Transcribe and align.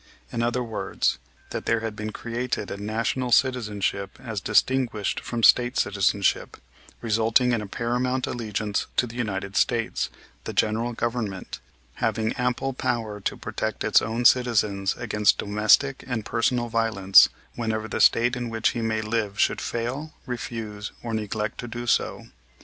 In 0.31 0.41
other 0.41 0.63
words, 0.63 1.19
that 1.51 1.67
there 1.67 1.81
had 1.81 1.95
been 1.95 2.11
created 2.11 2.71
a 2.71 2.77
National 2.81 3.31
citizenship 3.31 4.17
as 4.19 4.41
distinguished 4.41 5.19
from 5.19 5.43
State 5.43 5.77
citizenship, 5.77 6.57
resulting 7.01 7.51
in 7.51 7.61
a 7.61 7.67
paramount 7.67 8.25
allegiance 8.25 8.87
to 8.97 9.05
the 9.05 9.13
United 9.13 9.55
States, 9.55 10.09
the 10.45 10.53
general 10.53 10.93
Government, 10.93 11.59
having 11.97 12.33
ample 12.33 12.73
power 12.73 13.19
to 13.21 13.37
protect 13.37 13.83
its 13.83 14.01
own 14.01 14.25
citizens 14.25 14.95
against 14.97 15.37
domestic 15.37 16.03
and 16.07 16.25
personal 16.25 16.67
violence 16.67 17.29
whenever 17.53 17.87
the 17.87 18.01
State 18.01 18.35
in 18.35 18.49
which 18.49 18.69
he 18.69 18.81
may 18.81 19.01
live 19.03 19.39
should 19.39 19.61
fail, 19.61 20.15
refuse, 20.25 20.91
or 21.03 21.13
neglect 21.13 21.59
to 21.59 21.67
do 21.67 21.85
so. 21.85 22.23